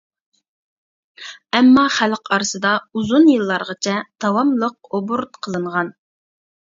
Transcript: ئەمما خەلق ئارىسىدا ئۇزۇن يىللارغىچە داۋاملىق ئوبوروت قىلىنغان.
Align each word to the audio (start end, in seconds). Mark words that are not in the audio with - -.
ئەمما 1.57 1.83
خەلق 1.97 2.31
ئارىسىدا 2.37 2.71
ئۇزۇن 3.01 3.29
يىللارغىچە 3.35 3.95
داۋاملىق 4.25 4.91
ئوبوروت 4.93 5.39
قىلىنغان. 5.47 5.93